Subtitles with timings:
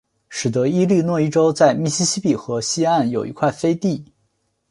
[0.29, 4.11] 使得伊利诺伊州在密西西比河西岸有一块飞地。